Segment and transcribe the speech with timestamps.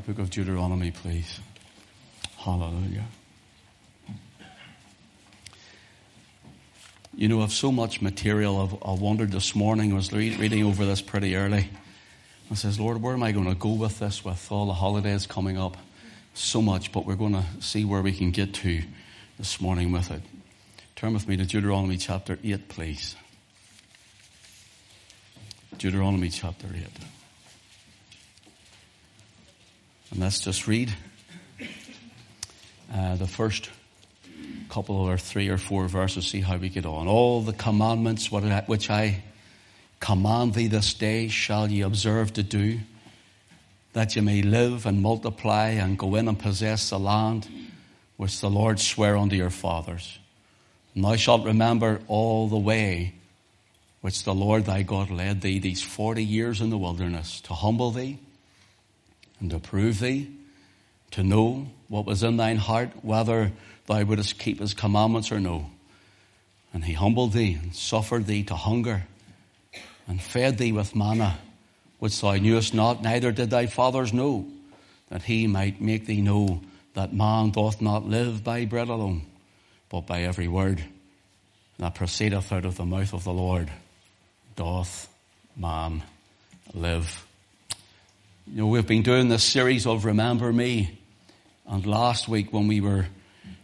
[0.00, 1.40] The book of Deuteronomy, please.
[2.38, 3.04] Hallelujah.
[7.14, 8.62] You know, I've so much material.
[8.62, 11.68] I've, I wondered this morning, I was reading over this pretty early.
[12.50, 15.26] I says, Lord, where am I going to go with this with all the holidays
[15.26, 15.76] coming up?
[16.32, 18.82] So much, but we're going to see where we can get to
[19.38, 20.22] this morning with it.
[20.96, 23.16] Turn with me to Deuteronomy chapter 8, please.
[25.76, 26.86] Deuteronomy chapter 8.
[30.10, 30.92] And let's just read
[32.92, 33.70] uh, the first
[34.68, 37.06] couple or three or four verses, see how we get on.
[37.06, 39.22] All the commandments which I
[40.00, 42.80] command thee this day shall ye observe to do,
[43.92, 47.48] that ye may live and multiply and go in and possess the land
[48.16, 50.18] which the Lord sware unto your fathers.
[50.94, 53.14] And thou shalt remember all the way
[54.00, 57.92] which the Lord thy God led thee these forty years in the wilderness to humble
[57.92, 58.18] thee
[59.40, 60.30] and to prove thee,
[61.12, 63.52] to know what was in thine heart, whether
[63.86, 65.70] thou wouldst keep his commandments or no.
[66.72, 69.06] And he humbled thee and suffered thee to hunger
[70.06, 71.38] and fed thee with manna,
[71.98, 74.46] which thou knewest not, neither did thy fathers know,
[75.08, 76.60] that he might make thee know
[76.94, 79.22] that man doth not live by bread alone,
[79.88, 80.82] but by every word
[81.78, 83.70] that proceedeth out of the mouth of the Lord
[84.54, 85.08] doth
[85.56, 86.02] man
[86.74, 87.26] live.
[88.52, 90.98] You know, we've been doing this series of Remember Me.
[91.68, 93.06] And last week when we were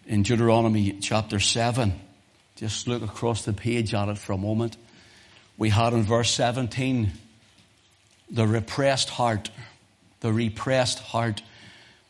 [0.06, 1.92] in Deuteronomy chapter 7,
[2.55, 4.77] just look across the page at it for a moment.
[5.59, 7.11] We had in verse 17,
[8.31, 9.51] the repressed heart,
[10.20, 11.42] the repressed heart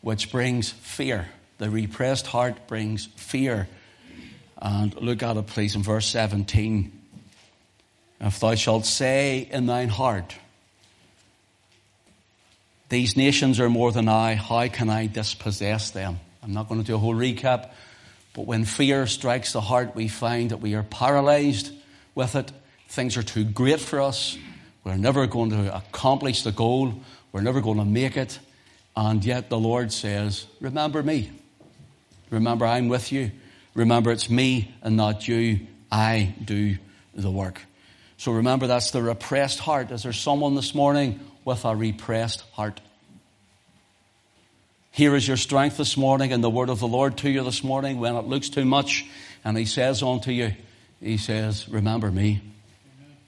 [0.03, 1.29] which brings fear.
[1.57, 3.69] The repressed heart brings fear.
[4.59, 6.93] And look at it please in verse 17.
[8.21, 10.37] If thou shalt say in thine heart,
[12.89, 14.34] these nations are more than I.
[14.34, 16.20] How can I dispossess them?
[16.42, 17.70] I'm not going to do a whole recap,
[18.33, 21.73] but when fear strikes the heart, we find that we are paralyzed
[22.14, 22.52] with it.
[22.89, 24.39] Things are too great for us.
[24.85, 26.95] We're never going to accomplish the goal.
[27.33, 28.39] We're never going to make it.
[28.95, 31.33] And yet the Lord says, Remember me.
[32.30, 33.33] Remember, I'm with you.
[33.74, 35.67] Remember, it's me and not you.
[35.91, 36.77] I do
[37.14, 37.61] the work.
[38.17, 39.91] So remember, that's the repressed heart.
[39.91, 42.83] Is there someone this morning with a repressed heart.
[44.90, 47.62] Here is your strength this morning and the word of the Lord to you this
[47.62, 49.07] morning when it looks too much.
[49.45, 50.52] And he says unto you,
[51.01, 52.42] he says, remember me.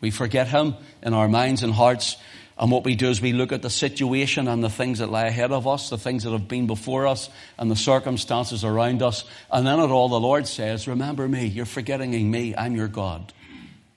[0.01, 2.17] We forget him in our minds and hearts.
[2.59, 5.27] And what we do is we look at the situation and the things that lie
[5.27, 9.25] ahead of us, the things that have been before us, and the circumstances around us.
[9.53, 11.47] And then at all, the Lord says, Remember me.
[11.47, 12.57] You're forgetting me.
[12.57, 13.33] I'm your God.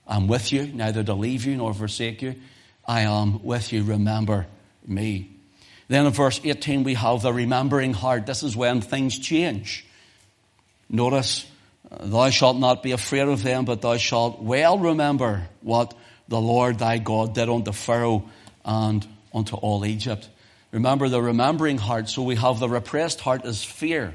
[0.08, 2.36] I'm with you, neither to leave you nor forsake you.
[2.92, 3.84] I am with you.
[3.84, 4.48] Remember
[4.86, 5.30] me.
[5.88, 8.26] Then in verse 18, we have the remembering heart.
[8.26, 9.86] This is when things change.
[10.90, 11.50] Notice,
[11.90, 15.94] thou shalt not be afraid of them, but thou shalt well remember what
[16.28, 18.30] the Lord thy God did unto Pharaoh
[18.66, 20.28] and unto all Egypt.
[20.72, 22.10] Remember the remembering heart.
[22.10, 24.14] So we have the repressed heart is fear.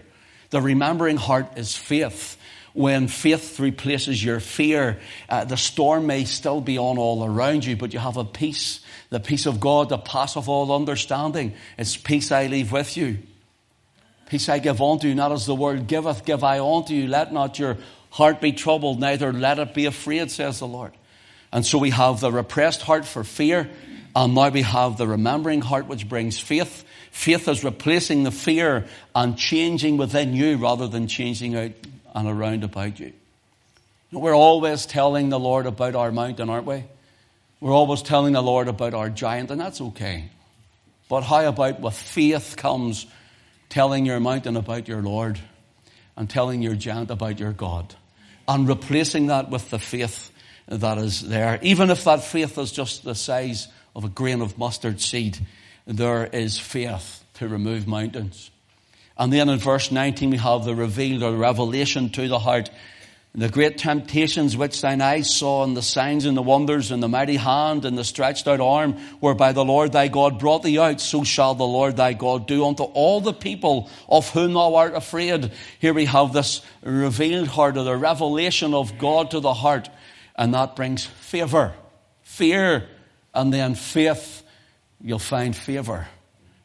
[0.50, 2.36] The remembering heart is faith
[2.76, 4.98] when faith replaces your fear,
[5.30, 8.80] uh, the storm may still be on all around you, but you have a peace,
[9.08, 11.54] the peace of God the that passeth all understanding.
[11.78, 13.18] It's peace I leave with you.
[14.28, 17.08] Peace I give unto you, not as the world giveth, give I unto you.
[17.08, 17.78] Let not your
[18.10, 20.92] heart be troubled, neither let it be afraid, says the Lord.
[21.52, 23.70] And so we have the repressed heart for fear,
[24.14, 26.84] and now we have the remembering heart which brings faith.
[27.10, 31.72] Faith is replacing the fear and changing within you rather than changing out
[32.16, 33.12] and around about you.
[34.10, 36.82] We're always telling the Lord about our mountain, aren't we?
[37.60, 40.30] We're always telling the Lord about our giant, and that's okay.
[41.08, 43.06] But how about with faith comes
[43.68, 45.38] telling your mountain about your Lord
[46.16, 47.94] and telling your giant about your God
[48.48, 50.30] and replacing that with the faith
[50.68, 51.58] that is there.
[51.62, 55.38] Even if that faith is just the size of a grain of mustard seed,
[55.86, 58.50] there is faith to remove mountains.
[59.18, 62.70] And then in verse 19 we have the revealed or revelation to the heart.
[63.34, 67.08] The great temptations which thine eyes saw and the signs and the wonders and the
[67.08, 71.02] mighty hand and the stretched out arm whereby the Lord thy God brought thee out,
[71.02, 74.94] so shall the Lord thy God do unto all the people of whom thou art
[74.94, 75.52] afraid.
[75.80, 79.90] Here we have this revealed heart or the revelation of God to the heart
[80.36, 81.74] and that brings favor,
[82.22, 82.86] fear,
[83.34, 84.42] and then faith.
[85.00, 86.06] You'll find favor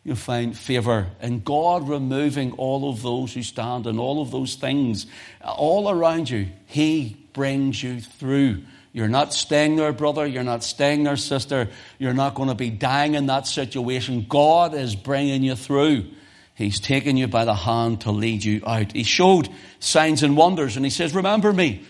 [0.03, 1.07] you'll find favor.
[1.19, 5.05] And God removing all of those who stand and all of those things
[5.43, 8.63] all around you, He brings you through
[8.93, 10.25] You're not staying there, brother.
[10.25, 11.69] You're not staying there, sister.
[11.97, 14.25] You're not going to be dying in that situation.
[14.27, 16.11] God is bringing you through.
[16.55, 18.91] He's taking you by the hand to lead you out.
[18.91, 19.49] He showed
[19.79, 21.85] signs and wonders and he says, remember me.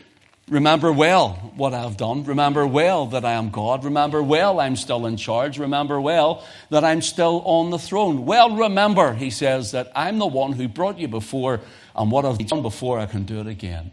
[0.51, 2.25] Remember well what I've done.
[2.25, 3.85] Remember well that I am God.
[3.85, 5.57] Remember well I'm still in charge.
[5.57, 8.25] Remember well that I'm still on the throne.
[8.25, 11.61] Well, remember, he says, that I'm the one who brought you before
[11.95, 13.91] and what I've done before I can do it again.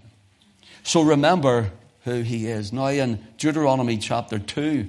[0.82, 1.70] So remember
[2.04, 2.72] who he is.
[2.72, 4.88] Now in Deuteronomy chapter 2,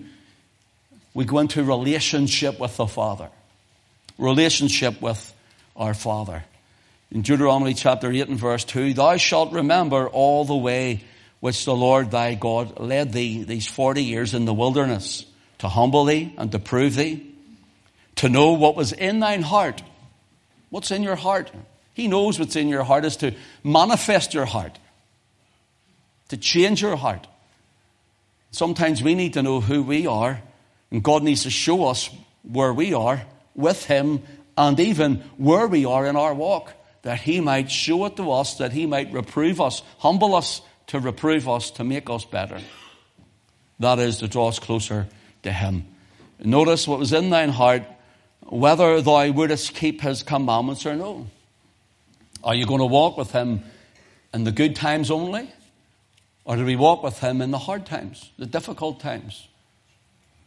[1.13, 3.29] we go into relationship with the Father.
[4.17, 5.35] Relationship with
[5.75, 6.43] our Father.
[7.11, 11.03] In Deuteronomy chapter 8 and verse 2, thou shalt remember all the way
[11.39, 15.25] which the Lord thy God led thee these 40 years in the wilderness
[15.59, 17.25] to humble thee and to prove thee,
[18.15, 19.81] to know what was in thine heart.
[20.69, 21.51] What's in your heart?
[21.93, 23.33] He knows what's in your heart is to
[23.63, 24.77] manifest your heart,
[26.29, 27.27] to change your heart.
[28.51, 30.41] Sometimes we need to know who we are,
[30.91, 32.09] and God needs to show us
[32.43, 33.21] where we are
[33.55, 34.23] with Him
[34.57, 38.55] and even where we are in our walk, that He might show it to us,
[38.55, 42.59] that He might reprove us, humble us to reprove us, to make us better.
[43.79, 45.07] That is to draw us closer
[45.43, 45.85] to Him.
[46.43, 47.83] Notice what was in thine heart,
[48.41, 51.27] whether thou wouldest keep His commandments or no.
[52.43, 53.61] Are you going to walk with Him
[54.33, 55.49] in the good times only?
[56.43, 59.47] Or do we walk with Him in the hard times, the difficult times,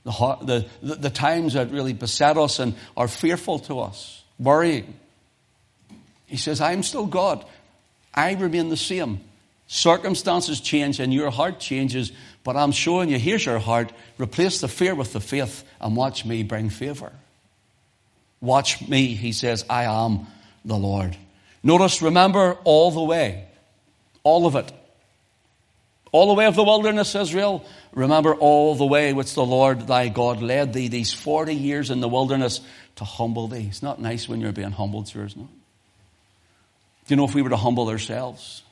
[0.05, 0.11] the,
[0.43, 4.95] the, the, the times that really beset us and are fearful to us, worrying?
[6.27, 7.45] He says, I'm still God.
[8.13, 9.21] I remain the same.
[9.73, 12.13] Circumstances change and your heart changes,
[12.45, 13.91] but I'm showing you here's your heart.
[14.19, 17.11] Replace the fear with the faith and watch me bring favor.
[18.43, 20.27] Watch me, he says, I am
[20.63, 21.17] the Lord.
[21.63, 23.47] Notice, remember all the way,
[24.25, 24.71] all of it.
[26.13, 27.65] All the way of the wilderness, Israel.
[27.95, 32.01] Remember all the way which the Lord thy God led thee these 40 years in
[32.01, 32.61] the wilderness
[32.97, 33.69] to humble thee.
[33.71, 35.49] It's not nice when you're being humbled, sir, isn't it?
[37.07, 38.63] Do you know if we were to humble ourselves,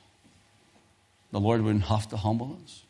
[1.32, 2.82] the Lord wouldn't have to humble us.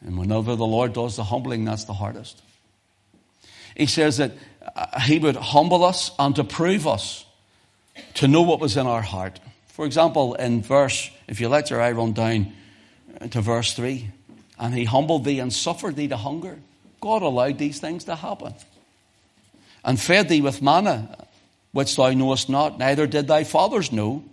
[0.00, 2.40] And whenever the Lord does the humbling, that's the hardest.
[3.76, 4.32] He says that
[4.76, 7.24] uh, He would humble us and to prove us,
[8.14, 9.40] to know what was in our heart.
[9.68, 12.52] For example, in verse, if you let your eye run down
[13.30, 14.08] to verse 3,
[14.58, 16.58] and He humbled thee and suffered thee to hunger.
[17.00, 18.54] God allowed these things to happen.
[19.84, 21.26] And fed thee with manna,
[21.72, 24.24] which thou knowest not, neither did thy fathers know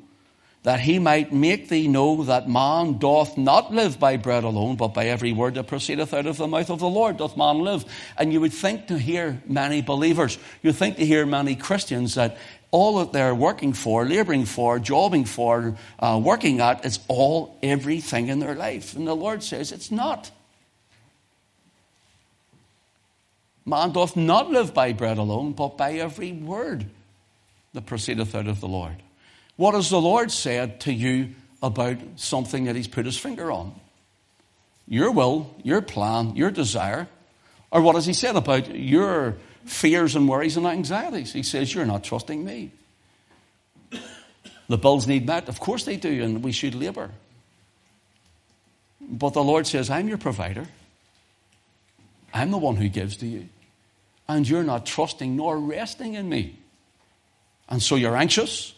[0.65, 4.95] that he might make thee know that man doth not live by bread alone, but
[4.95, 7.85] by every word that proceedeth out of the mouth of the Lord doth man live.
[8.17, 12.37] And you would think to hear many believers, you think to hear many Christians that
[12.71, 18.29] all that they're working for, laboring for, jobbing for, uh, working at is all everything
[18.29, 18.95] in their life.
[18.95, 20.31] And the Lord says it's not.
[23.67, 26.87] Man doth not live by bread alone, but by every word
[27.73, 28.95] that proceedeth out of the Lord.
[29.57, 31.29] What has the Lord said to you
[31.63, 33.73] about something that He's put His finger on?
[34.87, 37.07] Your will, your plan, your desire.
[37.71, 41.33] Or what has He said about your fears and worries and anxieties?
[41.33, 42.71] He says, You're not trusting me.
[44.67, 45.47] The bills need met.
[45.47, 47.11] Of course they do, and we should labor.
[48.99, 50.65] But the Lord says, I'm your provider.
[52.33, 53.47] I'm the one who gives to you.
[54.27, 56.57] And you're not trusting nor resting in me.
[57.69, 58.74] And so you're anxious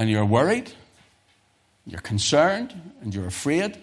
[0.00, 0.72] and you're worried,
[1.84, 3.76] you're concerned, and you're afraid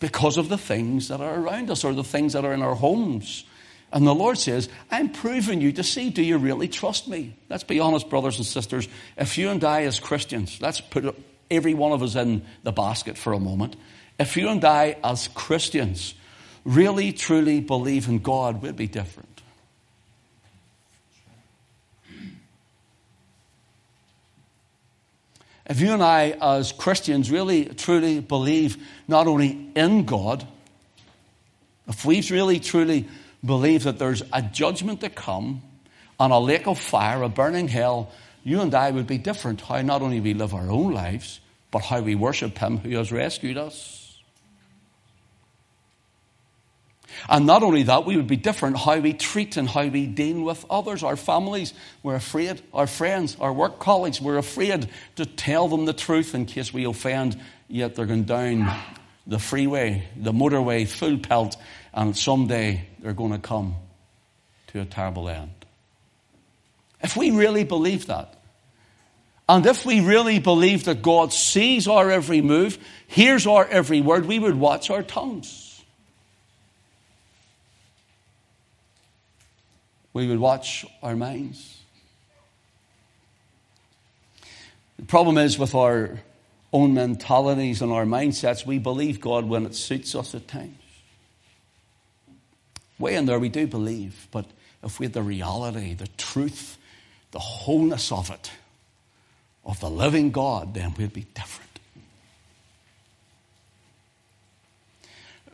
[0.00, 2.74] because of the things that are around us or the things that are in our
[2.74, 3.44] homes.
[3.92, 7.36] And the Lord says, I'm proving you to see, do you really trust me?
[7.48, 8.88] Let's be honest, brothers and sisters.
[9.16, 11.16] If you and I, as Christians, let's put
[11.52, 13.76] every one of us in the basket for a moment.
[14.18, 16.14] If you and I, as Christians,
[16.64, 19.37] really truly believe in God, we'll be different.
[25.68, 30.46] If you and I, as Christians, really truly believe not only in God,
[31.86, 33.06] if we really truly
[33.44, 35.62] believe that there's a judgment to come
[36.18, 38.10] on a lake of fire, a burning hell,
[38.44, 39.60] you and I would be different.
[39.60, 43.12] How not only we live our own lives, but how we worship Him who has
[43.12, 43.97] rescued us.
[47.28, 50.42] And not only that, we would be different how we treat and how we deal
[50.42, 51.72] with others, our families.
[52.02, 56.46] We're afraid, our friends, our work colleagues, we're afraid to tell them the truth in
[56.46, 58.70] case we offend, yet they're going down
[59.26, 61.56] the freeway, the motorway, full pelt,
[61.92, 63.76] and someday they're going to come
[64.68, 65.50] to a terrible end.
[67.00, 68.34] If we really believe that,
[69.48, 74.26] And if we really believe that God sees our every move, hears our every word,
[74.26, 75.67] we would watch our tongues.
[80.12, 81.78] We would watch our minds.
[84.98, 86.20] The problem is with our
[86.72, 90.74] own mentalities and our mindsets, we believe God when it suits us at times.
[92.98, 94.44] Way in there, we do believe, but
[94.82, 96.76] if we had the reality, the truth,
[97.30, 98.50] the wholeness of it,
[99.64, 101.68] of the living God, then we'd be different.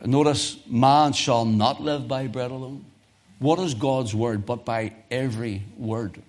[0.03, 2.85] Notice, man shall not live by bread alone.
[3.39, 6.21] What is God's word but by every word?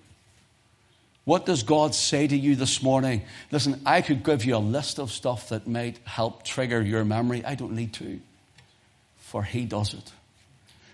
[1.25, 3.23] What does God say to you this morning?
[3.51, 7.43] Listen, I could give you a list of stuff that might help trigger your memory.
[7.43, 8.21] I don't need to,
[9.17, 10.11] for He does it.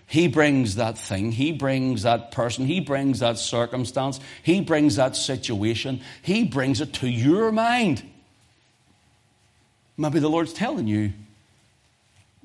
[0.06, 1.32] He brings that thing.
[1.32, 2.66] He brings that person.
[2.66, 4.20] He brings that circumstance.
[4.42, 6.00] He brings that situation.
[6.22, 8.02] He brings it to your mind.
[9.96, 11.12] Maybe the Lord's telling you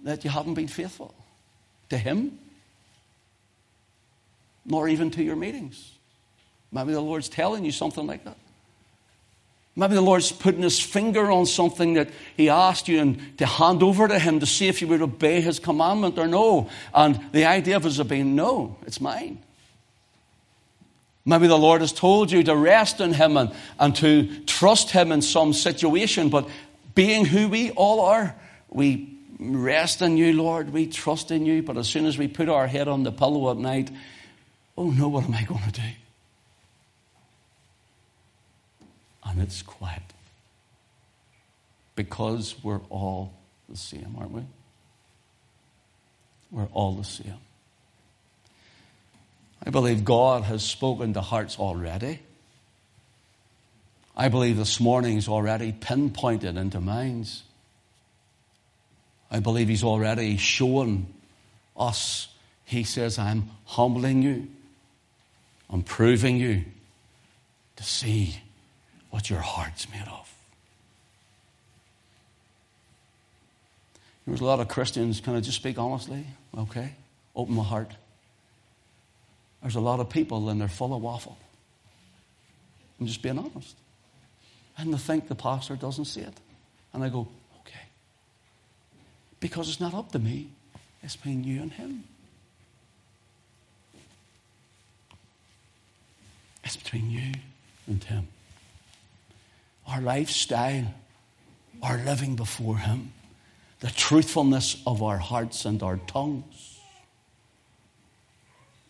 [0.04, 1.14] that you haven't been faithful
[1.90, 2.38] to Him,
[4.70, 5.92] nor even to your meetings.
[6.72, 8.38] Maybe the Lord's telling you something like that.
[9.76, 13.82] Maybe the Lord's putting his finger on something that he asked you and to hand
[13.82, 16.70] over to him to see if you would obey his commandment or no.
[16.94, 19.42] And the idea of it obeying, no, it's mine.
[21.26, 25.12] Maybe the Lord has told you to rest in him and, and to trust him
[25.12, 26.50] in some situation, but
[26.96, 28.36] being who we all are,
[28.70, 32.50] we rest in you, Lord, we trust in you, but as soon as we put
[32.50, 33.92] our head on the pillow at night,
[34.80, 35.88] oh no, what am I going to do?
[39.30, 40.02] and it's quiet.
[41.96, 43.34] Because we're all
[43.68, 44.42] the same, aren't we?
[46.52, 47.38] We're all the same.
[49.64, 52.20] I believe God has spoken to hearts already.
[54.16, 57.44] I believe this morning He's already pinpointed into minds.
[59.30, 61.08] I believe He's already shown
[61.78, 62.30] us.
[62.66, 64.48] He says, I'm humbling you,
[65.70, 66.64] I'm proving you
[67.76, 68.42] to see
[69.10, 70.34] what your heart's made of.
[74.26, 76.26] There's a lot of Christians, can I just speak honestly?
[76.56, 76.94] Okay?
[77.36, 77.92] Open my heart.
[79.62, 81.38] There's a lot of people and they're full of waffle.
[83.00, 83.76] I'm just being honest.
[84.78, 86.34] And they think the pastor doesn't see it.
[86.94, 87.28] And I go,
[87.62, 87.80] okay.
[89.40, 90.50] Because it's not up to me,
[91.02, 92.04] it's between you and him.
[96.70, 97.32] It's between you
[97.88, 98.28] and him
[99.88, 100.94] our lifestyle,
[101.82, 103.12] our living before Him,
[103.80, 106.78] the truthfulness of our hearts and our tongues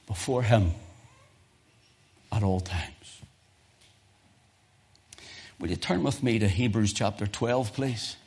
[0.08, 0.72] before Him
[2.34, 3.22] at all times.
[5.58, 8.18] Will you turn with me to Hebrews chapter 12, please?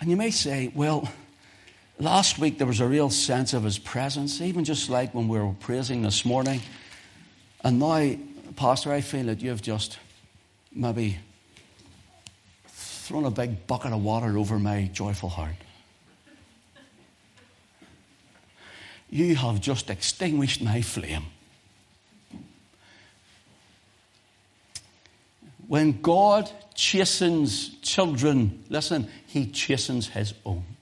[0.00, 1.06] And you may say, well,
[1.98, 5.38] last week there was a real sense of His presence, even just like when we
[5.38, 6.62] were praising this morning.
[7.66, 8.14] And now,
[8.54, 9.98] Pastor, I feel that you've just
[10.72, 11.18] maybe
[12.68, 15.56] thrown a big bucket of water over my joyful heart.
[19.10, 21.24] You have just extinguished my flame.
[25.66, 30.75] When God chastens children, listen, He chastens His own.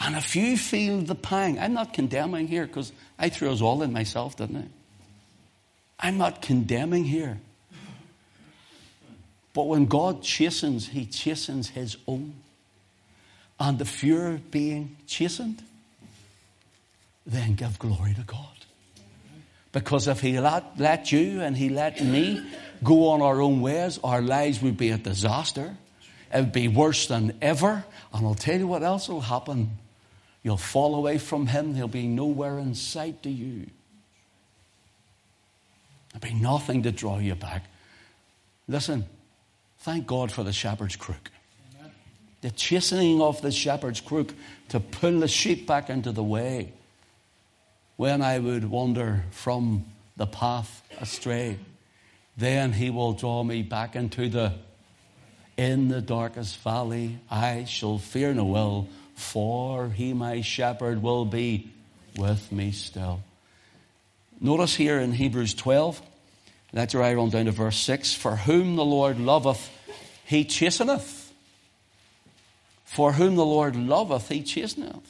[0.00, 3.82] And if you feel the pang, I'm not condemning here because I threw us all
[3.82, 6.08] in myself, didn't I?
[6.08, 7.40] I'm not condemning here.
[9.54, 12.34] But when God chastens, He chastens His own.
[13.58, 15.62] And if you're being chastened,
[17.26, 18.44] then give glory to God.
[19.72, 22.46] Because if He let, let you and He let me
[22.84, 25.74] go on our own ways, our lives would be a disaster.
[26.32, 27.84] It would be worse than ever.
[28.12, 29.70] And I'll tell you what else will happen.
[30.46, 31.74] You'll fall away from Him.
[31.74, 33.66] He'll be nowhere in sight to you.
[36.12, 37.64] There'll be nothing to draw you back.
[38.68, 39.06] Listen,
[39.86, 41.30] Thank God for the shepherd's crook.
[42.40, 44.34] The chastening of the shepherd's crook
[44.70, 46.72] to pull the sheep back into the way
[47.94, 49.84] when I would wander from
[50.16, 51.60] the path astray.
[52.36, 54.54] Then he will draw me back into the
[55.56, 61.72] in the darkest valley I shall fear no ill, for he my shepherd will be
[62.16, 63.22] with me still.
[64.40, 66.00] Notice here in Hebrews 12,
[66.72, 69.70] let's right on down to verse 6 For whom the Lord loveth,
[70.24, 71.32] he chasteneth.
[72.84, 75.02] For whom the Lord loveth, he chasteneth.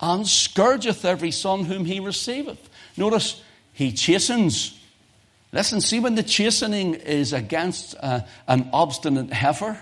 [0.00, 2.68] And scourgeth every son whom he receiveth.
[2.96, 3.42] Notice,
[3.74, 4.78] he chastens.
[5.52, 9.78] Listen, see when the chastening is against uh, an obstinate heifer.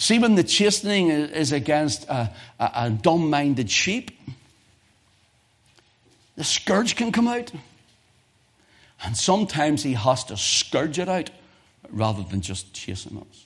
[0.00, 4.10] See when the chastening is against a, a, a dumb minded sheep.
[6.36, 7.52] The scourge can come out.
[9.04, 11.28] And sometimes he has to scourge it out
[11.90, 13.44] rather than just chasing us.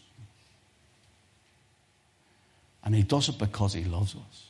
[2.84, 4.46] And he does it because he loves us.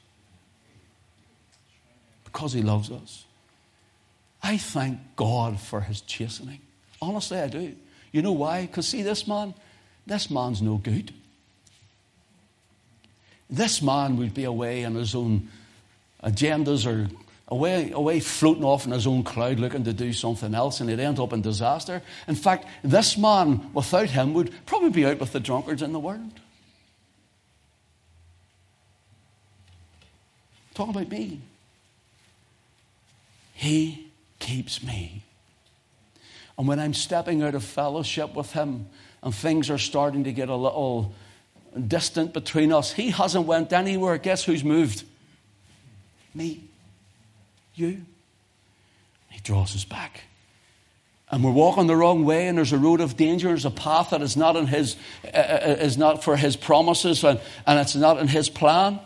[2.27, 3.25] Because he loves us.
[4.43, 6.61] I thank God for his chastening.
[7.01, 7.75] Honestly, I do.
[8.13, 8.67] You know why?
[8.67, 9.55] Because, see, this man,
[10.07, 11.15] this man's no good.
[13.51, 15.49] This man would be away in his own
[16.23, 17.09] agendas or
[17.49, 21.01] away, away floating off in his own cloud looking to do something else, and he'd
[21.01, 22.03] end up in disaster.
[22.27, 26.01] In fact, this man, without him, would probably be out with the drunkards in the
[26.01, 26.33] world.
[30.75, 31.41] Talk about me.
[33.53, 34.09] He
[34.41, 35.23] keeps me.
[36.59, 38.87] And when I'm stepping out of fellowship with him
[39.23, 41.15] and things are starting to get a little
[41.78, 44.16] distant between us, he hasn't went anywhere.
[44.19, 45.04] Guess who's moved?
[46.35, 46.62] Me.
[47.75, 48.04] You.
[49.31, 50.23] He draws us back.
[51.31, 54.11] And we're walking the wrong way, and there's a road of danger, there's a path
[54.11, 57.97] that is not in his, uh, uh is not for his promises, and, and it's
[57.97, 58.95] not in his plan.
[58.95, 59.00] Do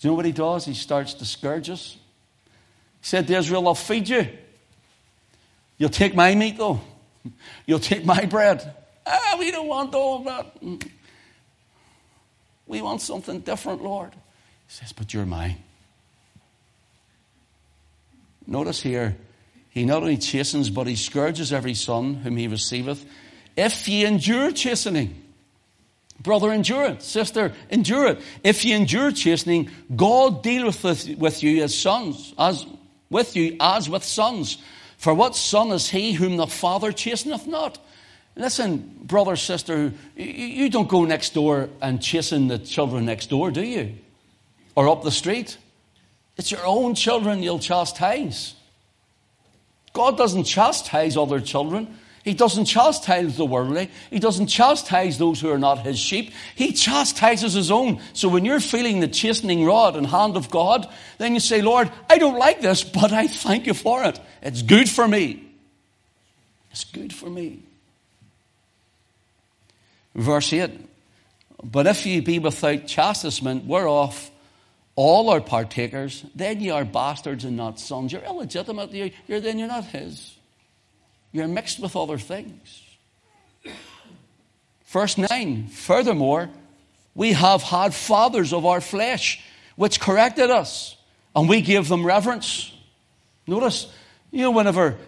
[0.00, 0.64] you know what he does?
[0.64, 1.96] He starts to scourge us.
[3.00, 4.28] He said to Israel, I'll feed you.
[5.78, 6.80] You'll take my meat, though.
[7.66, 8.74] You'll take my bread.
[9.06, 10.90] Ah, we don't want all of that.
[12.70, 14.12] We want something different, Lord.
[14.12, 14.18] He
[14.68, 15.56] says, But you're mine.
[18.46, 19.16] Notice here,
[19.70, 23.04] he not only chastens, but he scourges every son whom he receiveth.
[23.56, 25.20] If ye endure chastening,
[26.20, 27.02] Brother, endure it.
[27.02, 28.20] Sister, endure it.
[28.44, 32.66] If ye endure chastening, God dealeth with, you as sons, as
[33.10, 34.58] with you as with sons.
[34.96, 37.78] For what son is he whom the Father chasteneth not?
[38.36, 43.62] Listen, brother, sister, you don't go next door and chasing the children next door, do
[43.62, 43.96] you?
[44.74, 45.58] Or up the street.
[46.36, 48.54] It's your own children you'll chastise.
[49.92, 51.98] God doesn't chastise other children.
[52.22, 53.90] He doesn't chastise the worldly.
[54.10, 56.32] He doesn't chastise those who are not his sheep.
[56.54, 58.00] He chastises his own.
[58.12, 60.86] So when you're feeling the chastening rod and hand of God,
[61.18, 64.20] then you say, Lord, I don't like this, but I thank you for it.
[64.42, 65.44] It's good for me.
[66.70, 67.64] It's good for me.
[70.14, 70.70] Verse 8
[71.62, 74.30] But if ye be without chastisement, whereof
[74.96, 78.12] all are partakers, then ye are bastards and not sons.
[78.12, 78.92] You're illegitimate.
[78.92, 80.36] You're, you're then you're not his.
[81.32, 82.82] You're mixed with other things.
[84.86, 86.50] Verse 9 Furthermore,
[87.14, 89.42] we have had fathers of our flesh
[89.76, 90.96] which corrected us,
[91.34, 92.72] and we gave them reverence.
[93.46, 93.86] Notice,
[94.30, 94.98] you know, whenever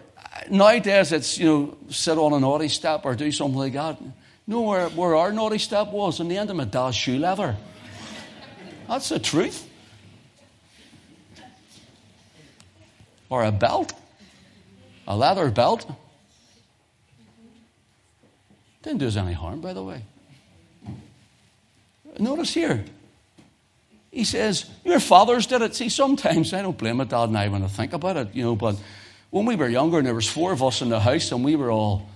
[0.49, 3.99] nowadays it's, you know, sit on an naughty step or do something like that.
[4.45, 6.19] Know where, where our naughty step was?
[6.19, 7.55] In the end of my dad's shoe leather.
[8.87, 9.69] That's the truth.
[13.29, 13.93] Or a belt.
[15.07, 15.89] A leather belt.
[18.83, 20.03] Didn't do us any harm, by the way.
[22.19, 22.83] Notice here,
[24.11, 25.73] he says, Your fathers did it.
[25.73, 28.43] See, sometimes I don't blame my dad and I when I think about it, you
[28.43, 28.75] know, but
[29.31, 31.55] when we were younger and there was four of us in the house and we
[31.55, 32.07] were all,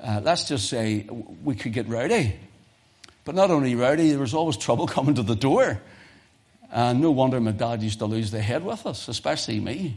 [0.00, 1.06] uh, let's just say,
[1.42, 2.34] we could get rowdy.
[3.24, 5.80] But not only rowdy, there was always trouble coming to the door.
[6.70, 9.96] And no wonder my dad used to lose the head with us, especially me.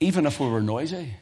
[0.00, 1.14] Even if we were noisy.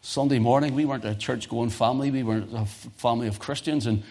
[0.00, 3.86] Sunday morning, we weren't a church going family, we weren't a family of Christians.
[3.86, 4.02] And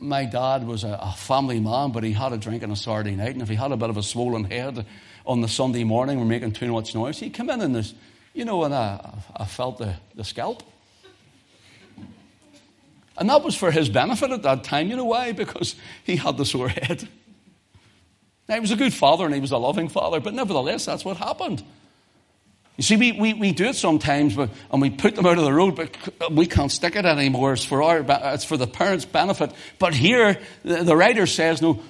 [0.00, 3.16] my dad was a, a, family man, but he had a drink on a Saturday
[3.16, 3.32] night.
[3.32, 4.86] And if he had a bit of a swollen head
[5.26, 7.94] on the Sunday morning, we're making too much noise, he'd come in and this,
[8.34, 10.62] you know, and I, I felt the, the scalp.
[13.16, 14.88] And that was for his benefit at that time.
[14.88, 15.32] You know why?
[15.32, 17.08] Because he had the sore head.
[18.48, 21.04] Now, he was a good father and he was a loving father, but nevertheless, that's
[21.04, 21.62] what happened.
[22.76, 25.44] You see, we, we, we do it sometimes, but, and we put them out of
[25.44, 27.52] the road, but uh, we can't stick it anymore.
[27.52, 29.52] It's for, our, it's for the parents' benefit.
[29.78, 31.80] But here, the, the writer says, no,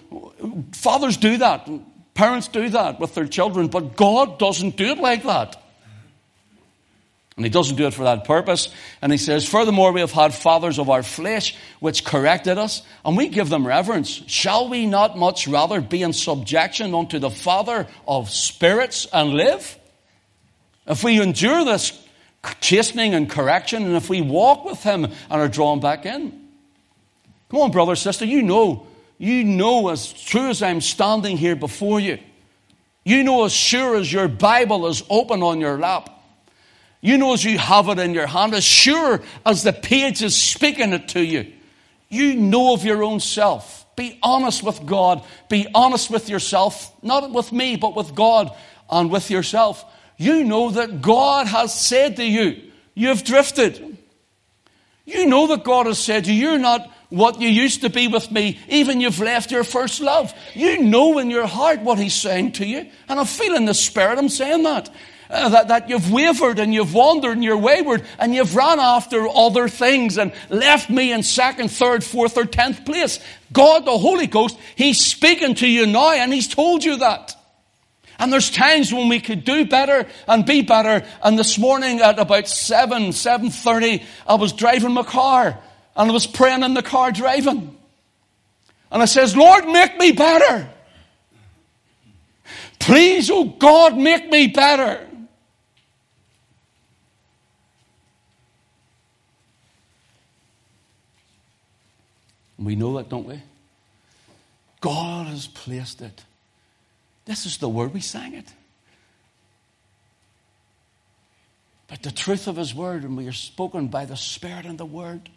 [0.73, 1.69] fathers do that.
[2.13, 5.64] Parents do that with their children, but God doesn't do it like that.
[7.37, 8.69] And he doesn't do it for that purpose.
[9.03, 13.17] And he says, Furthermore, we have had fathers of our flesh which corrected us, and
[13.17, 14.23] we give them reverence.
[14.29, 19.79] Shall we not much rather be in subjection unto the Father of spirits and live?
[20.87, 22.01] If we endure this
[22.61, 26.41] chastening and correction, and if we walk with Him and are drawn back in.
[27.51, 28.87] Come on, brother, sister, you know,
[29.19, 32.19] you know as true as I'm standing here before you,
[33.05, 36.14] You know as sure as your Bible is open on your lap.
[37.05, 40.35] You know as you have it in your hand, as sure as the page is
[40.35, 41.53] speaking it to you.
[42.09, 43.85] You know of your own self.
[43.95, 45.23] Be honest with God.
[45.51, 46.91] Be honest with yourself.
[47.03, 48.57] Not with me, but with God
[48.91, 49.85] and with yourself.
[50.17, 53.99] You know that God has said to you, you've drifted.
[55.05, 58.09] You know that God has said to you, you're not what you used to be
[58.09, 60.33] with me, even you've left your first love.
[60.55, 62.87] You know in your heart what He's saying to you.
[63.11, 64.89] And I feel in the Spirit I'm saying that.
[65.35, 69.27] Uh, that, that you've wavered and you've wandered and you're wayward and you've run after
[69.29, 73.19] other things and left me in second, third, fourth, or tenth place.
[73.53, 77.35] God, the Holy Ghost, He's speaking to you now and He's told you that.
[78.17, 81.05] And there's times when we could do better and be better.
[81.21, 85.59] And this morning at about 7, 7.30, I was driving my car
[85.97, 87.77] and I was praying in the car driving.
[88.93, 90.71] And I says, Lord, make me better.
[92.79, 95.09] Please, oh God, make me better.
[102.65, 103.43] We know that, don't we?
[104.81, 106.25] God has placed it.
[107.25, 108.53] This is the word we sang it.
[111.89, 114.87] But the truth of His word, and we are spoken by the Spirit and the
[114.87, 115.29] word.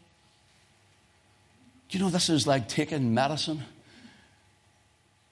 [1.90, 3.64] Do you know this is like taking medicine?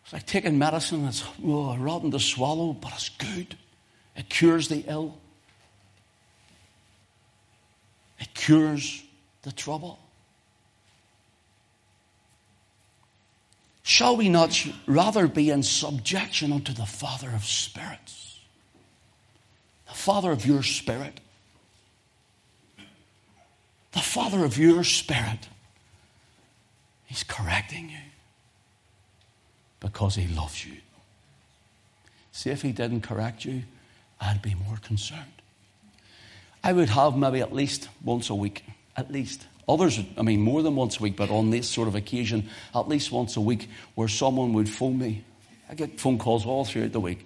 [0.03, 3.57] It's like taking medicine that's oh, rotten to swallow, but it's good.
[4.15, 5.17] It cures the ill,
[8.19, 9.03] it cures
[9.41, 9.99] the trouble.
[13.87, 18.39] Shall we not rather be in subjection unto the Father of spirits?
[19.87, 21.19] The Father of your spirit.
[23.91, 25.47] The Father of your spirit.
[27.05, 27.99] He's correcting you
[29.79, 30.77] because He loves you.
[32.31, 33.65] See, if He didn't correct you,
[34.19, 35.43] I'd be more concerned.
[36.63, 38.65] I would have maybe at least once a week,
[38.97, 41.95] at least Others, I mean, more than once a week, but on this sort of
[41.95, 45.23] occasion, at least once a week, where someone would phone me.
[45.69, 47.25] I get phone calls all throughout the week,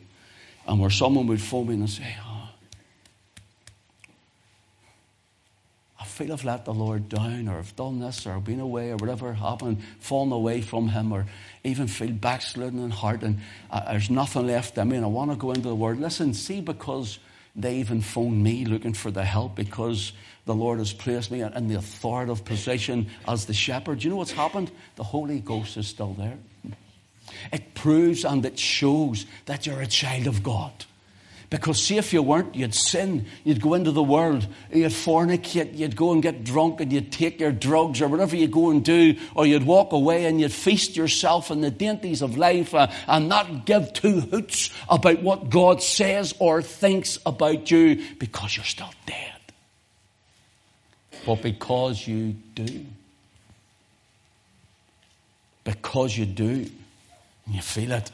[0.65, 2.49] and where someone would phone me and say, oh,
[5.99, 8.91] I feel I've let the Lord down, or I've done this, or I've been away,
[8.91, 11.25] or whatever happened, fallen away from Him, or
[11.65, 15.31] even feel backslidden in heart, and uh, there's nothing left in me, and I want
[15.31, 15.99] to go into the Word.
[15.99, 17.19] Listen, see, because
[17.53, 20.13] they even phone me looking for the help because
[20.49, 23.99] the Lord has placed me in the authoritative position as the shepherd.
[23.99, 24.71] Do you know what's happened?
[24.95, 26.39] The Holy Ghost is still there.
[27.53, 30.71] It proves and it shows that you're a child of God.
[31.51, 35.95] Because see, if you weren't, you'd sin, you'd go into the world, you'd fornicate, you'd
[35.95, 39.17] go and get drunk, and you'd take your drugs or whatever you go and do,
[39.35, 43.29] or you'd walk away and you'd feast yourself on the dainties of life uh, and
[43.29, 48.91] not give two hoots about what God says or thinks about you because you're still
[49.05, 49.38] dead.
[51.25, 52.85] But because you do,
[55.63, 56.65] because you do,
[57.45, 58.11] and you feel it,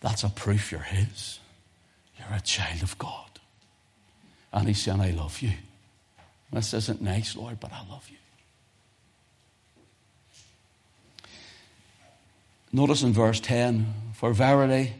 [0.00, 1.38] that's a proof you're His.
[2.18, 3.24] You're a child of God.
[4.52, 5.50] And he's saying, I love you.
[6.52, 8.16] This isn't nice, Lord, but I love you.
[12.72, 14.92] Notice in verse 10 For verily,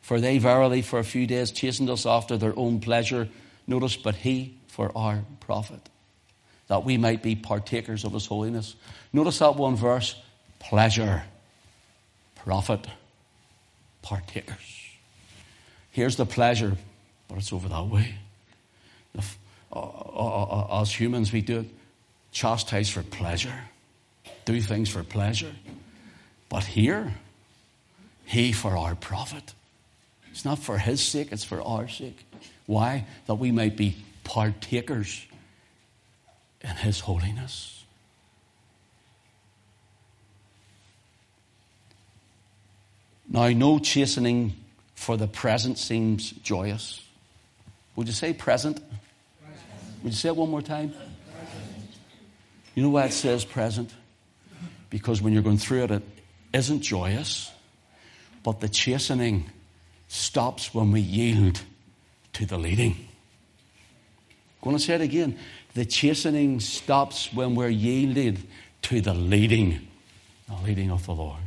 [0.00, 3.28] for they verily for a few days chastened us after their own pleasure.
[3.66, 5.88] Notice, but he for our profit,
[6.68, 8.74] that we might be partakers of his holiness.
[9.12, 10.14] Notice that one verse
[10.58, 11.22] pleasure,
[12.36, 12.86] profit,
[14.00, 14.82] partakers.
[15.90, 16.76] Here's the pleasure,
[17.28, 18.14] but it's over that way.
[19.14, 19.38] If,
[19.72, 21.66] uh, uh, uh, as humans, we do it,
[22.30, 23.54] chastise for pleasure,
[24.44, 25.52] do things for pleasure.
[26.48, 27.12] But here,
[28.24, 29.54] He for our profit.
[30.30, 32.24] It's not for His sake, it's for our sake.
[32.66, 33.06] Why?
[33.26, 35.26] That we might be partakers
[36.62, 37.84] in His holiness.
[43.28, 44.54] Now, no chastening
[44.94, 47.00] for the present seems joyous.
[47.96, 48.76] Would you say present?
[48.76, 49.64] present.
[50.02, 50.90] Would you say it one more time?
[50.90, 51.90] Present.
[52.74, 53.92] You know why it says present?
[54.90, 56.02] Because when you're going through it, it
[56.52, 57.50] isn't joyous,
[58.42, 59.50] but the chastening
[60.08, 61.62] stops when we yield
[62.34, 63.08] to the leading.
[64.62, 65.38] I'm going to say it again.
[65.74, 68.40] The chastening stops when we're yielded
[68.82, 69.88] to the leading,
[70.48, 71.38] the leading of the Lord.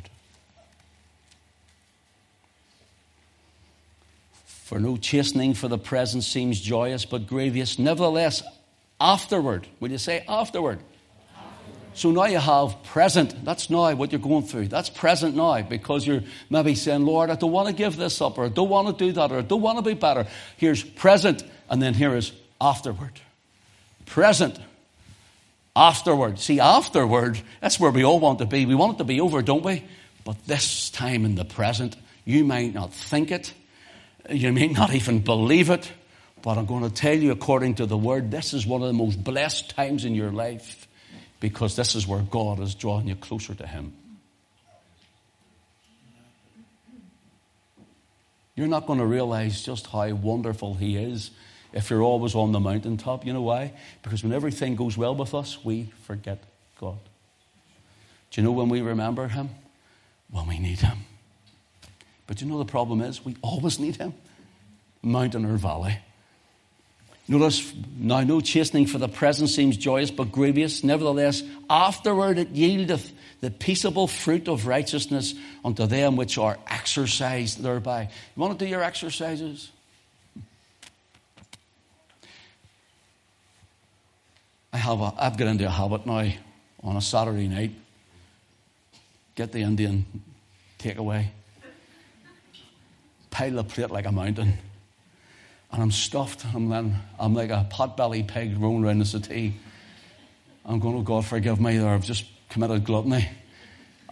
[4.46, 7.78] For no chastening for the present seems joyous, but grievous.
[7.78, 8.42] Nevertheless,
[9.00, 10.80] afterward, will you say afterward?
[10.80, 10.80] afterward.
[11.94, 13.46] So now you have present.
[13.46, 14.70] That's now what you're going through.
[14.70, 18.40] That's present now because you're maybe saying, Lord, I don't want to give this up
[18.40, 20.26] or I don't want to do that or I don't want to be better.
[20.58, 23.22] Here's present and then here is afterward.
[24.06, 24.60] Present.
[25.76, 26.39] Afterward.
[26.39, 28.65] See, afterward, that's where we all want to be.
[28.65, 29.84] We want it to be over, don't we?
[30.24, 33.54] But this time in the present, you might not think it.
[34.30, 35.91] You may not even believe it.
[36.41, 38.94] But I'm going to tell you, according to the word, this is one of the
[38.94, 40.88] most blessed times in your life
[41.39, 43.94] because this is where God is drawing you closer to Him.
[48.56, 51.32] You're not going to realize just how wonderful He is
[51.76, 53.26] if you're always on the mountaintop.
[53.26, 53.74] You know why?
[54.02, 56.42] Because when everything goes well with us, we forget
[56.80, 56.98] God.
[58.32, 59.50] Do you know when we remember Him?
[60.32, 61.00] When we need Him.
[62.26, 64.14] But you know the problem is, we always need Him,
[65.04, 66.00] mountain or valley.
[67.28, 70.84] Notice, now no chastening for the present seems joyous but grievous.
[70.84, 73.12] Nevertheless, afterward it yieldeth
[73.42, 75.34] the peaceable fruit of righteousness
[75.64, 78.04] unto them which are exercised thereby.
[78.04, 79.72] You want to do your exercises?
[84.86, 86.32] Have a, I've got into a habit now
[86.84, 87.71] on a Saturday night.
[89.34, 90.06] Get the Indian
[90.78, 91.26] takeaway.
[93.32, 94.60] Pile the plate like a mountain
[95.71, 96.45] and I'm stuffed.
[96.54, 99.56] I'm, then, I'm like a pot-bellied pig rolling around the settee.
[100.63, 101.89] I'm going, oh God, forgive me there.
[101.89, 103.28] I've just committed gluttony.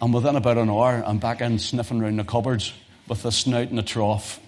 [0.02, 2.74] And within about an hour, I'm back in sniffing around the cupboards
[3.06, 4.40] with the snout in the trough.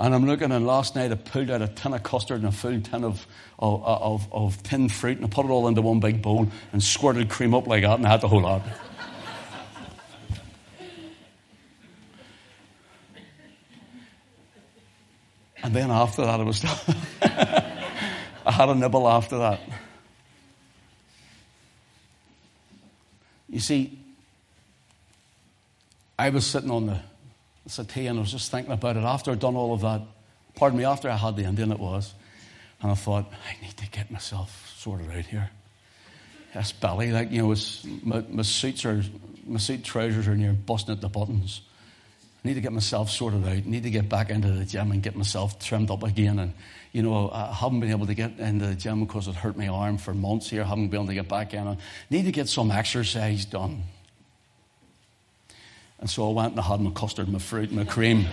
[0.00, 2.52] And I'm looking, and last night I pulled out a tin of custard and a
[2.52, 3.26] full tin of,
[3.58, 7.28] of, of, of fruit, and I put it all into one big bowl and squirted
[7.28, 8.62] cream up like that, and I had the whole lot.
[15.62, 16.64] And then after that, I was,
[17.22, 19.60] I had a nibble after that.
[23.50, 23.98] You see,
[26.18, 27.09] I was sitting on the
[27.70, 30.02] settee and I was just thinking about it after I'd done all of that.
[30.54, 32.12] Pardon me, after I had the Indian, it was.
[32.82, 35.50] And I thought, I need to get myself sorted out here.
[36.54, 37.54] This belly, like, you know,
[38.02, 39.02] my, my suits are,
[39.46, 41.60] my suit trousers are near busting at the buttons.
[42.42, 43.52] I need to get myself sorted out.
[43.52, 46.38] I need to get back into the gym and get myself trimmed up again.
[46.38, 46.54] And,
[46.90, 49.68] you know, I haven't been able to get into the gym because it hurt my
[49.68, 50.62] arm for months here.
[50.62, 51.68] I haven't been able to get back in.
[51.68, 51.76] I
[52.08, 53.82] need to get some exercise done.
[56.00, 58.26] And so I went and I had my custard, my fruit, and my cream.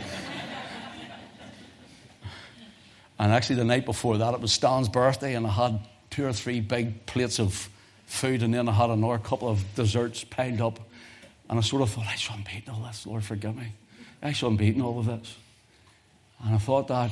[3.20, 6.34] and actually, the night before that, it was Stan's birthday, and I had two or
[6.34, 7.70] three big plates of
[8.06, 10.80] food, and then I had another couple of desserts piled up.
[11.50, 13.74] And I sort of thought, I shouldn't be eating all this, Lord, forgive me.
[14.22, 15.36] I shouldn't be eating all of this.
[16.44, 17.12] And I thought that,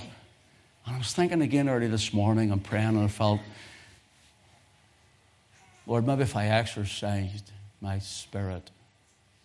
[0.85, 3.41] and I was thinking again early this morning and praying, and I felt,
[5.85, 8.71] Lord, maybe if I exercised my spirit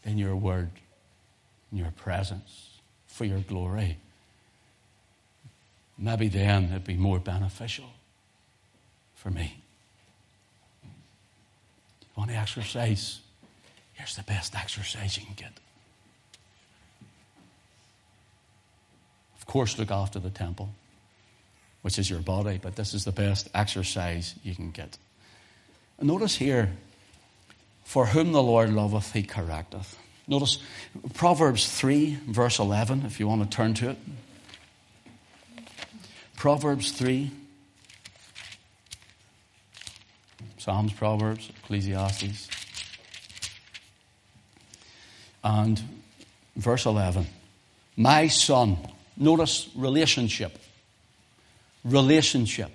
[0.05, 0.71] in your word,
[1.71, 3.97] in your presence, for your glory,
[5.99, 7.91] maybe then it'd be more beneficial
[9.15, 9.63] for me.
[10.83, 13.21] You want to exercise?
[13.95, 15.53] Here's the best exercise you can get.
[19.39, 20.71] Of course, look after the temple,
[21.83, 24.97] which is your body, but this is the best exercise you can get.
[26.01, 26.71] Notice here,
[27.85, 29.97] for whom the Lord loveth, he correcteth.
[30.31, 30.59] Notice
[31.15, 33.99] Proverbs 3, verse 11, if you want to turn to it.
[36.37, 37.33] Proverbs 3.
[40.57, 42.49] Psalms, Proverbs, Ecclesiastes.
[45.43, 45.83] And
[46.55, 47.27] verse 11.
[47.97, 48.79] My son,
[49.17, 50.59] Notice relationship.
[51.85, 52.71] Relationship.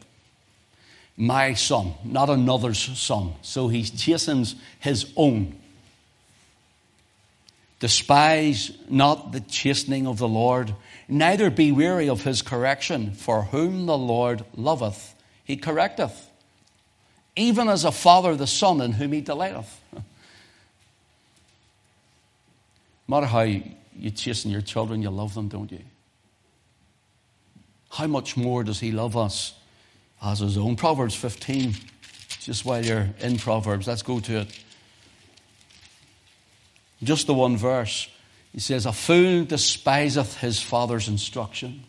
[1.15, 3.33] My son, not another's son.
[3.41, 5.55] So he chastens his own.
[7.85, 10.73] Despise not the chastening of the Lord,
[11.07, 16.15] neither be weary of his correction, for whom the Lord loveth, he correcteth.
[17.35, 19.79] Even as a father the son in whom he delighteth.
[19.93, 20.03] no
[23.07, 25.83] matter how you chasten your children, you love them, don't you?
[27.91, 29.53] how much more does he love us
[30.23, 30.75] as his own?
[30.75, 31.75] Proverbs 15.
[32.39, 34.59] Just while you're in Proverbs, let's go to it.
[37.03, 38.09] Just the one verse.
[38.53, 41.83] He says, A fool despiseth his father's instruction,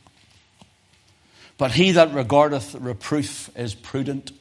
[1.58, 4.32] but he that regardeth reproof is prudent.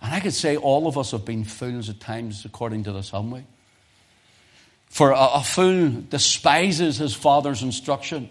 [0.00, 3.10] And I could say all of us have been fools at times, according to this,
[3.10, 3.44] haven't we?
[4.90, 8.28] For a, a fool despises his father's instruction.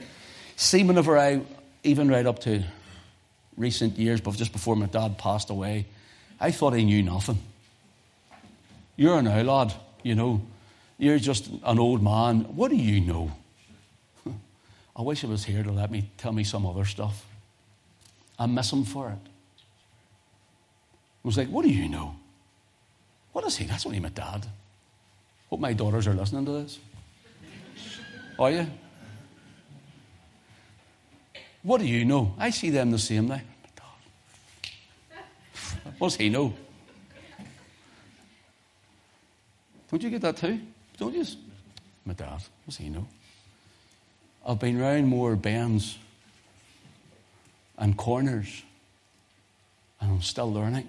[0.56, 1.42] See, whenever I
[1.84, 2.64] even right up to
[3.58, 5.88] recent years, but just before my dad passed away,
[6.40, 7.40] I thought he knew nothing.
[8.98, 10.42] You're an old lad, you know.
[10.98, 12.42] You're just an old man.
[12.56, 13.32] What do you know?
[14.96, 17.24] I wish he was here to let me tell me some other stuff.
[18.40, 19.30] I miss him for it.
[21.24, 22.16] I was like, What do you know?
[23.34, 23.66] What is he?
[23.66, 24.48] That's only my dad.
[25.52, 26.80] Hope my daughters are listening to this.
[28.40, 28.68] Are you?
[31.62, 32.34] What do you know?
[32.40, 33.30] I see them the same.
[35.98, 36.54] What does he know?
[39.98, 40.60] Don't you get that too?
[41.00, 41.26] Don't you?
[42.06, 42.44] My dad.
[42.66, 43.08] what's he know?
[44.46, 45.98] I've been round more bends
[47.80, 48.62] and corners,
[50.00, 50.88] and I'm still learning.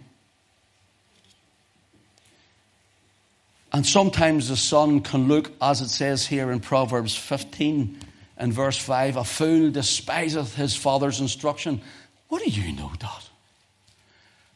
[3.73, 7.99] And sometimes the son can look, as it says here in Proverbs 15
[8.37, 11.81] and verse 5, a fool despiseth his father's instruction.
[12.29, 13.23] What do you know, Dad?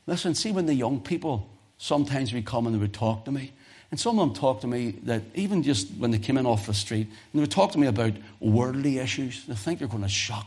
[0.07, 3.53] Listen, see when the young people sometimes would come and they would talk to me,
[3.93, 6.67] and some of them talk to me that even just when they came in off
[6.67, 9.45] the street, and they would talk to me about worldly issues.
[9.45, 10.47] They think you're going to shock,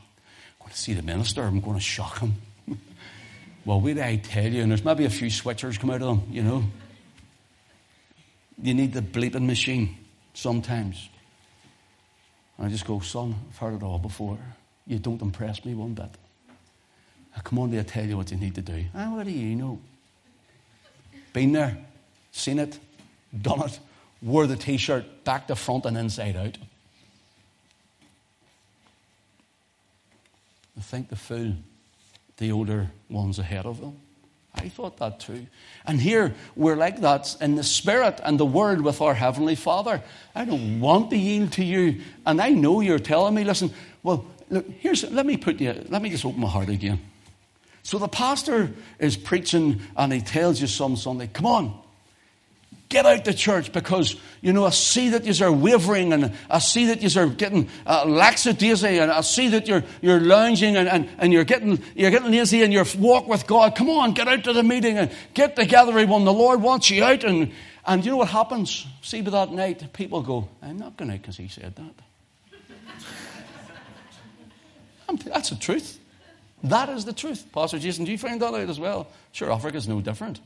[0.60, 2.34] I'm going to see the minister, I'm going to shock him.
[3.66, 6.24] well, wait I tell you, and there's maybe a few switchers come out of them,
[6.32, 6.64] you know.
[8.64, 9.96] You need the bleeping machine
[10.34, 11.08] sometimes.
[12.58, 14.40] And I just go, son, I've heard it all before.
[14.88, 16.10] You don't impress me one bit.
[17.38, 18.86] I come on to tell you what you need to do.
[18.96, 19.80] Ah, what do you know?
[21.32, 21.78] Been there,
[22.32, 22.80] seen it,
[23.42, 23.80] done it,
[24.22, 26.58] wore the t shirt back to front and inside out.
[30.78, 31.54] I think the fool,
[32.38, 33.98] the older ones ahead of them.
[34.54, 35.48] I thought that too.
[35.86, 40.02] And here we're like that in the Spirit and the Word with our Heavenly Father.
[40.34, 42.02] I don't want to yield to you.
[42.26, 43.72] And I know you're telling me, listen,
[44.02, 47.02] well, look, here's, let me put you, let me just open my heart again.
[47.84, 51.80] So the pastor is preaching and he tells you some Sunday, come on,
[52.88, 56.60] Get out the church because, you know, I see that you are wavering and I
[56.60, 60.88] see that you are getting uh, lackadaisy and I see that you're, you're lounging and,
[60.88, 63.76] and, and you're, getting, you're getting lazy in your walk with God.
[63.76, 66.26] Come on, get out to the meeting and get together everyone.
[66.26, 67.24] The Lord wants you out.
[67.24, 67.52] And,
[67.88, 68.86] and you know what happens?
[69.02, 71.94] See, by that night, people go, I'm not going out because he said that.
[75.26, 76.00] That's the truth.
[76.64, 77.52] That is the truth.
[77.52, 79.08] Pastor Jason, do you find that out as well?
[79.32, 80.40] Sure, Africa's no different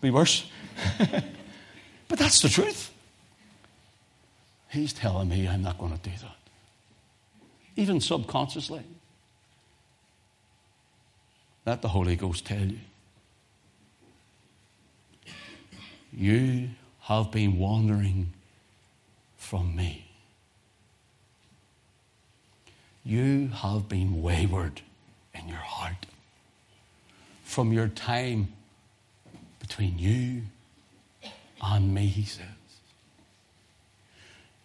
[0.00, 0.46] be worse.
[2.08, 2.92] but that's the truth.
[4.70, 6.36] He's telling me I'm not going to do that.
[7.76, 8.82] Even subconsciously.
[11.64, 12.78] Let the Holy Ghost tell you.
[16.12, 18.32] You have been wandering
[19.36, 20.06] from me.
[23.04, 24.82] You have been wayward
[25.34, 26.06] in your heart
[27.44, 28.52] from your time
[29.68, 30.42] between you
[31.62, 32.46] and me, he says.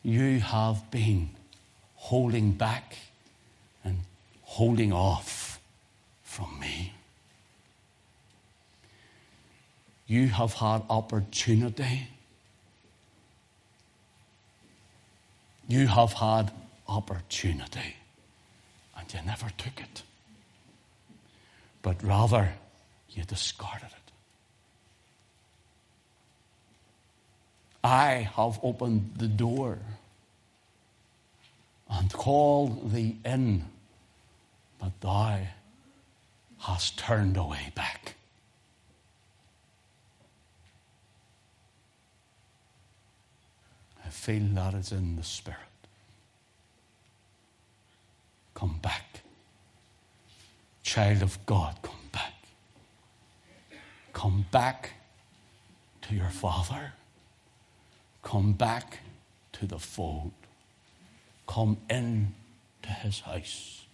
[0.01, 1.29] You have been
[1.95, 2.97] holding back
[3.83, 3.99] and
[4.43, 5.59] holding off
[6.23, 6.93] from me.
[10.07, 12.07] You have had opportunity.
[15.67, 16.51] You have had
[16.87, 17.95] opportunity
[18.97, 20.03] and you never took it,
[21.81, 22.53] but rather
[23.09, 24.02] you discarded it.
[27.83, 29.79] I have opened the door
[31.89, 33.65] and called thee in,
[34.79, 35.39] but thou
[36.59, 38.15] hast turned away back.
[44.05, 45.59] I feel that it's in the Spirit.
[48.53, 49.21] Come back.
[50.83, 52.33] Child of God, come back.
[54.13, 54.91] Come back
[56.03, 56.93] to your Father.
[58.23, 58.99] Come back
[59.53, 60.31] to the fold.
[61.47, 62.33] Come in
[62.81, 63.85] to his house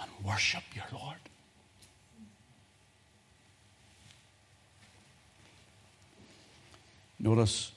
[0.00, 1.16] and worship your Lord.
[7.20, 7.72] Notice,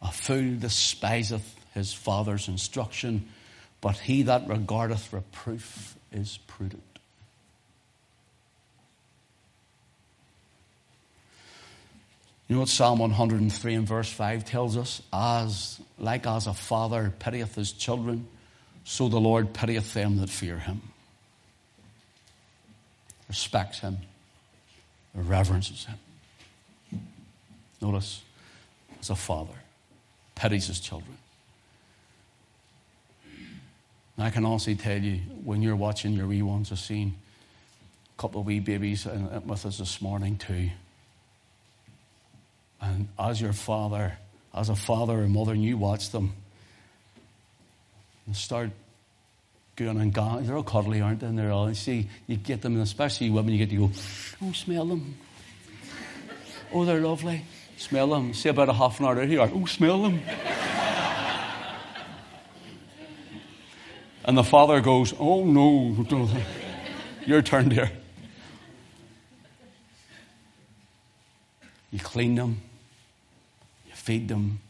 [0.00, 3.28] a fool despiseth his father's instruction,
[3.80, 6.89] but he that regardeth reproof is prudent.
[12.50, 15.00] You know what Psalm 103 and verse 5 tells us?
[15.12, 18.26] As, like as a father pitieth his children,
[18.82, 20.82] so the Lord pitieth them that fear him.
[23.28, 23.98] Respects him,
[25.14, 27.00] reverences him.
[27.80, 28.20] Notice,
[29.00, 29.54] as a father
[30.34, 31.16] pities his children.
[34.16, 37.14] And I can honestly tell you, when you're watching your wee ones, I've seen
[38.18, 40.70] a couple of wee babies with us this morning too.
[42.80, 44.18] And as your father,
[44.54, 46.32] as a father or mother, and you watch them,
[48.26, 48.70] and start
[49.76, 50.46] going and going.
[50.46, 51.26] They're all cuddly, aren't they?
[51.26, 53.90] And they're all, you see, you get them, and especially women, you get to go,
[54.42, 55.16] oh, smell them.
[56.72, 57.44] oh, they're lovely.
[57.76, 58.34] Smell them.
[58.34, 59.40] See about a half an hour here.
[59.40, 60.20] Oh, smell them.
[64.24, 66.06] and the father goes, oh, no.
[67.26, 67.90] Your turn, dear.
[71.90, 72.69] You clean them, you
[74.00, 74.60] feed them,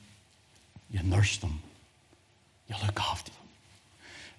[0.91, 1.61] you nurse them,
[2.69, 3.41] you look after them.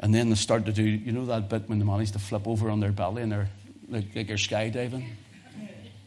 [0.01, 2.47] And then they start to do, you know that bit when the manage to flip
[2.47, 3.49] over on their belly and they're
[3.87, 5.05] like, like they're skydiving?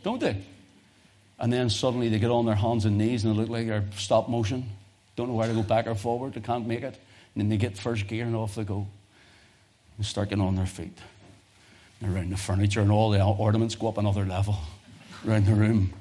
[0.03, 0.37] Don't they?
[1.39, 3.85] And then suddenly they get on their hands and knees and they look like they're
[3.97, 4.69] stop motion.
[5.17, 6.35] Don't know where to go back or forward.
[6.35, 6.99] They can't make it.
[7.35, 8.87] And then they get first gear and off they go.
[9.97, 10.99] And start getting on their feet.
[12.01, 14.57] And around the furniture and all the ornaments go up another level
[15.27, 15.93] around the room.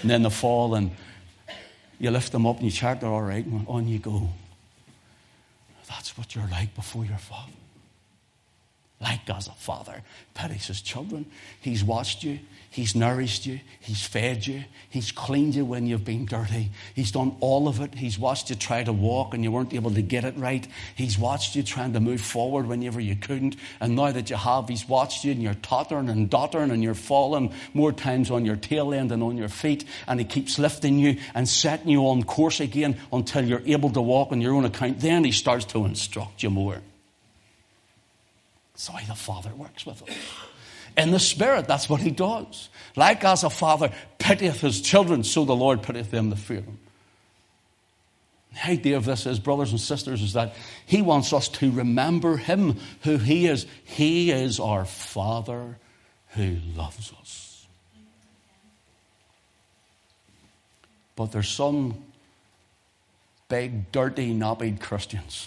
[0.00, 0.90] And then they fall and
[2.02, 4.28] you lift them up and you check they're all right and on you go.
[5.88, 7.52] That's what you're like before your Father.
[9.02, 11.26] Like as a father pities his children.
[11.60, 12.38] He's watched you.
[12.70, 13.58] He's nourished you.
[13.80, 14.62] He's fed you.
[14.88, 16.70] He's cleaned you when you've been dirty.
[16.94, 17.96] He's done all of it.
[17.96, 20.66] He's watched you try to walk and you weren't able to get it right.
[20.94, 23.56] He's watched you trying to move forward whenever you couldn't.
[23.80, 26.94] And now that you have, He's watched you and you're tottering and dottering and you're
[26.94, 29.84] falling more times on your tail end than on your feet.
[30.06, 34.00] And He keeps lifting you and setting you on course again until you're able to
[34.00, 35.00] walk on your own account.
[35.00, 36.80] Then He starts to instruct you more.
[38.72, 40.16] That's the way the Father works with us.
[40.96, 42.68] In the Spirit, that's what He does.
[42.96, 46.78] Like as a father pitieth his children, so the Lord pitieth them that fear Him.
[48.52, 50.54] The idea of this is, brothers and sisters, is that
[50.84, 53.66] He wants us to remember Him, who He is.
[53.84, 55.78] He is our Father
[56.28, 57.66] who loves us.
[61.16, 62.04] But there's some
[63.48, 65.46] big, dirty, knobbied Christians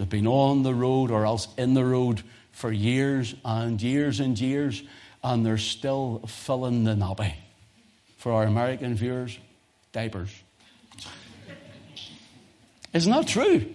[0.00, 2.22] They've been on the road or else in the road
[2.52, 4.82] for years and years and years,
[5.22, 7.34] and they're still filling the nobby.
[8.16, 9.38] For our American viewers,
[9.92, 10.30] diapers.
[12.94, 13.74] Isn't that true?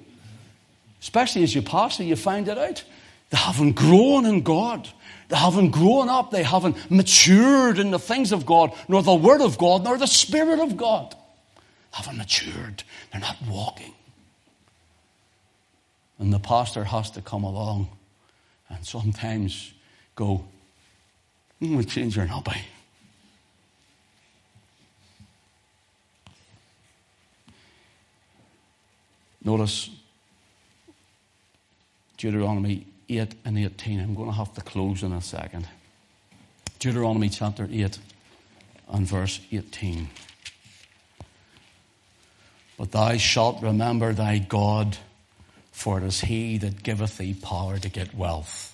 [1.00, 2.84] Especially as you pastor, you find it out.
[3.30, 4.90] They haven't grown in God.
[5.28, 6.32] They haven't grown up.
[6.32, 10.08] They haven't matured in the things of God, nor the Word of God, nor the
[10.08, 11.12] Spirit of God.
[11.12, 12.82] They haven't matured.
[13.12, 13.94] They're not walking.
[16.20, 17.90] And the pastor has to come along
[18.70, 19.74] and sometimes
[20.16, 20.46] go,
[21.62, 22.62] mm, we'll change your nobby.
[29.44, 29.92] Notice
[32.18, 34.00] Deuteronomy 8 and 18.
[34.00, 35.68] I'm going to have to close in a second.
[36.80, 38.00] Deuteronomy chapter 8
[38.90, 40.10] and verse 18.
[42.78, 44.98] But thou shalt remember thy God
[45.76, 48.74] for it is he that giveth thee power to get wealth,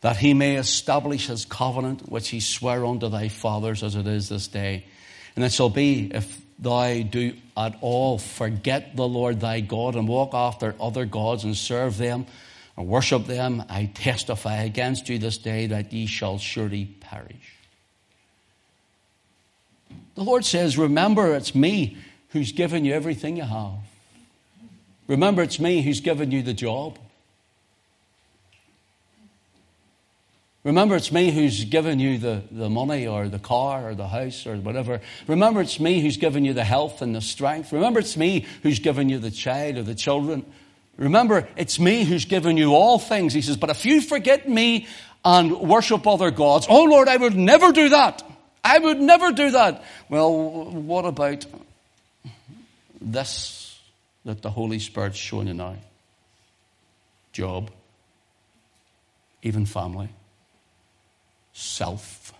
[0.00, 4.28] that he may establish his covenant which he sware unto thy fathers as it is
[4.28, 4.84] this day.
[5.34, 10.06] And it shall be, if thou do at all forget the Lord thy God and
[10.06, 12.26] walk after other gods and serve them
[12.76, 17.56] and worship them, I testify against you this day that ye shall surely perish.
[20.14, 23.89] The Lord says, Remember, it's me who's given you everything you have.
[25.10, 26.96] Remember, it's me who's given you the job.
[30.62, 34.46] Remember, it's me who's given you the, the money or the car or the house
[34.46, 35.00] or whatever.
[35.26, 37.72] Remember, it's me who's given you the health and the strength.
[37.72, 40.46] Remember, it's me who's given you the child or the children.
[40.96, 43.34] Remember, it's me who's given you all things.
[43.34, 44.86] He says, but if you forget me
[45.24, 48.22] and worship other gods, oh Lord, I would never do that.
[48.62, 49.82] I would never do that.
[50.08, 51.46] Well, what about
[53.00, 53.69] this
[54.24, 55.76] that the Holy Spirit's showing you now.
[57.32, 57.70] Job,
[59.42, 60.08] even family,
[61.52, 62.32] self,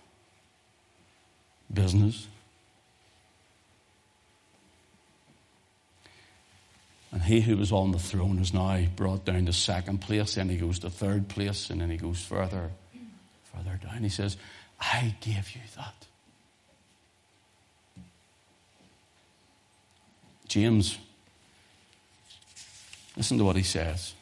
[1.73, 2.27] business.
[7.11, 10.49] And he who was on the throne is now brought down to second place, and
[10.49, 12.71] he goes to third place, and then he goes further,
[13.53, 14.03] further down.
[14.03, 14.37] He says,
[14.79, 15.93] I gave you that.
[20.47, 20.97] James
[23.17, 24.13] Listen to what he says.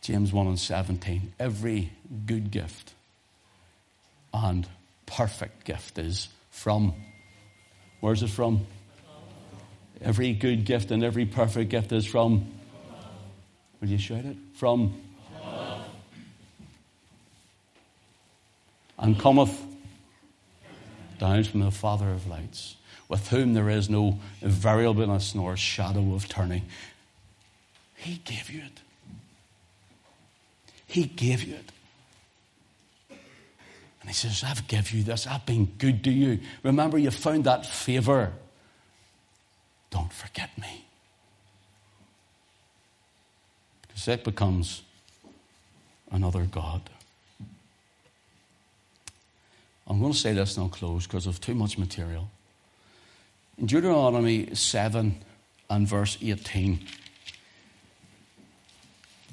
[0.00, 1.32] James 1 and 17.
[1.38, 1.90] Every
[2.26, 2.92] good gift
[4.32, 4.66] and
[5.06, 6.94] perfect gift is from.
[8.00, 8.66] Where's it from?
[10.02, 12.52] Every good gift and every perfect gift is from.
[13.80, 14.36] Will you shout it?
[14.54, 15.00] From.
[18.98, 19.58] And cometh
[21.18, 22.76] down from the Father of lights,
[23.08, 26.62] with whom there is no variableness nor shadow of turning.
[28.04, 28.80] He gave you it.
[30.86, 31.72] He gave you it.
[34.00, 35.26] And he says, I've given you this.
[35.26, 36.40] I've been good to you.
[36.62, 38.32] Remember, you found that favor.
[39.88, 40.84] Don't forget me.
[43.80, 44.82] Because it becomes
[46.12, 46.82] another God.
[49.86, 52.28] I'm going to say this and I'll close because of too much material.
[53.56, 55.24] In Deuteronomy 7
[55.70, 56.80] and verse 18,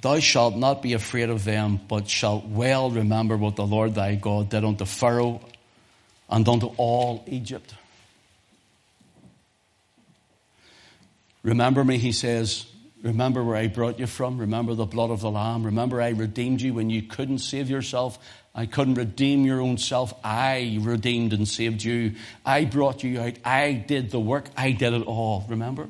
[0.01, 4.15] Thou shalt not be afraid of them, but shalt well remember what the Lord thy
[4.15, 5.41] God did unto Pharaoh
[6.29, 7.75] and unto all Egypt.
[11.43, 12.65] Remember me, he says.
[13.03, 14.37] Remember where I brought you from.
[14.37, 15.63] Remember the blood of the Lamb.
[15.63, 18.19] Remember I redeemed you when you couldn't save yourself.
[18.53, 20.13] I couldn't redeem your own self.
[20.23, 22.13] I redeemed and saved you.
[22.45, 23.33] I brought you out.
[23.43, 24.49] I did the work.
[24.55, 25.45] I did it all.
[25.49, 25.87] Remember?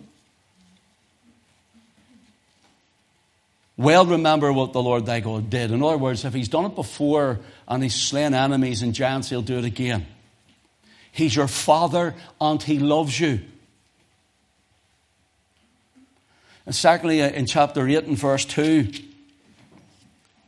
[3.82, 5.72] Well remember what the Lord thy God did.
[5.72, 9.42] In other words, if he's done it before and he's slain enemies and giants, he'll
[9.42, 10.06] do it again.
[11.12, 13.42] He's your father and he loves you.
[16.66, 18.92] And secondly, uh, in chapter 8 and verse 2,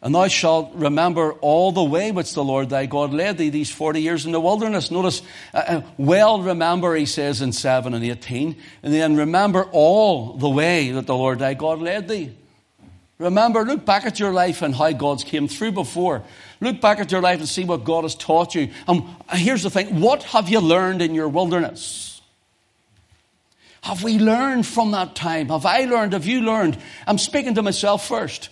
[0.04, 3.72] and thou shalt remember all the way which the Lord thy God led thee these
[3.72, 4.92] 40 years in the wilderness.
[4.92, 5.22] Notice,
[5.54, 10.50] uh, uh, well remember, he says in 7 and 18, and then remember all the
[10.50, 12.36] way that the Lord thy God led thee.
[13.20, 16.24] Remember, look back at your life and how God's came through before.
[16.60, 18.70] Look back at your life and see what God has taught you.
[18.88, 22.22] And here's the thing what have you learned in your wilderness?
[23.84, 25.50] Have we learned from that time?
[25.50, 26.14] Have I learned?
[26.14, 26.78] Have you learned?
[27.06, 28.50] I'm speaking to myself first.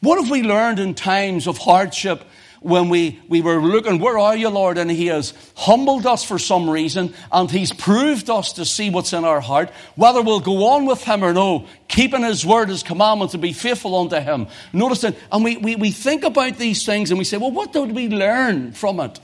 [0.00, 2.22] What have we learned in times of hardship
[2.60, 4.78] when we, we were looking, where are you, Lord?
[4.78, 9.12] And He has humbled us for some reason, and He's proved us to see what's
[9.12, 12.82] in our heart, whether we'll go on with Him or no, keeping His word, His
[12.82, 14.48] commandment to be faithful unto Him.
[14.72, 17.72] Notice that, and we, we, we think about these things and we say, well, what
[17.72, 19.20] did we learn from it?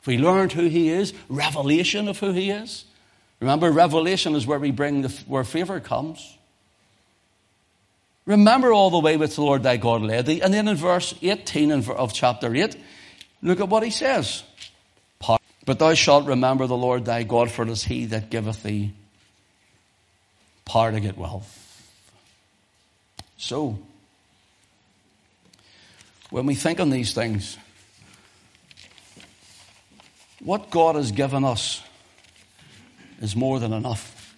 [0.00, 2.84] If we learned who He is, revelation of who He is.
[3.40, 6.37] Remember, revelation is where we bring the, where favor comes.
[8.28, 10.42] Remember all the way which the Lord thy God led thee.
[10.42, 12.76] And then in verse 18 of chapter 8,
[13.40, 14.42] look at what he says.
[15.64, 18.92] But thou shalt remember the Lord thy God, for it is he that giveth thee
[20.66, 21.54] power to get wealth.
[23.38, 23.78] So,
[26.28, 27.56] when we think on these things,
[30.40, 31.82] what God has given us
[33.22, 34.34] is more than enough.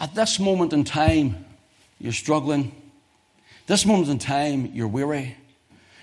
[0.00, 1.45] At this moment in time,
[1.98, 2.74] you're struggling.
[3.66, 5.36] This moment in time, you're weary.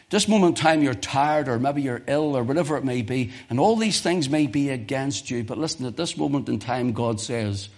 [0.10, 3.32] This moment in time, you're tired, or maybe you're ill, or whatever it may be.
[3.50, 5.44] And all these things may be against you.
[5.44, 7.70] But listen, at this moment in time, God says,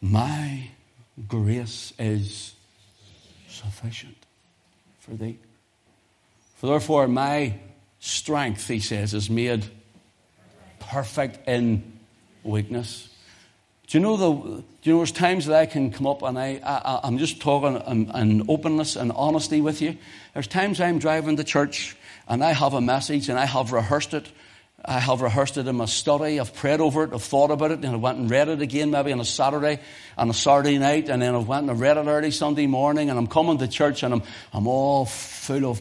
[0.00, 0.70] My
[1.28, 2.54] grace is
[3.48, 4.16] sufficient
[5.00, 5.38] for thee.
[6.56, 7.58] For therefore, my
[8.00, 9.64] strength, he says, is made
[10.78, 11.98] perfect in
[12.42, 13.08] weakness.
[13.86, 14.62] Do you know the?
[14.82, 17.40] Do you know there's times that I can come up and I, I am just
[17.40, 19.96] talking in, in openness and honesty with you.
[20.34, 21.96] There's times I'm driving to church
[22.28, 24.30] and I have a message and I have rehearsed it.
[24.84, 26.38] I have rehearsed it in my study.
[26.38, 27.14] I've prayed over it.
[27.14, 27.78] I've thought about it.
[27.84, 29.80] And I went and read it again, maybe on a Saturday,
[30.18, 31.08] on a Saturday night.
[31.08, 33.08] And then I went and I read it early Sunday morning.
[33.08, 34.22] And I'm coming to church and I'm,
[34.52, 35.80] I'm all full of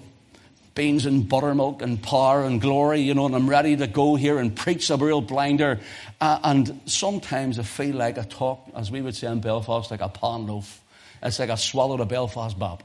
[0.75, 4.39] beans and buttermilk and power and glory, you know, and I'm ready to go here
[4.39, 5.79] and preach a real blinder.
[6.19, 10.01] Uh, and sometimes I feel like I talk, as we would say in Belfast, like
[10.01, 10.81] a pan loaf.
[11.21, 12.83] It's like I swallowed a Belfast bap.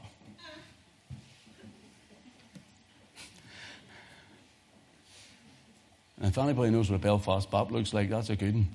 [6.17, 8.67] And if anybody knows what a Belfast bap looks like, that's a good one.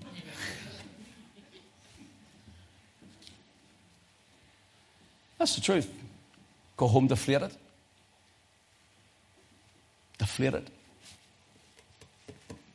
[5.38, 5.92] That's the truth.
[6.76, 7.52] Go home deflated
[10.24, 10.70] deflated,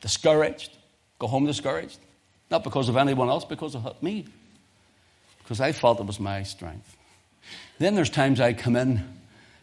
[0.00, 0.70] discouraged,
[1.18, 1.98] go home discouraged.
[2.48, 4.26] Not because of anyone else, because of me.
[5.42, 6.96] Because I felt it was my strength.
[7.78, 9.02] Then there's times I come in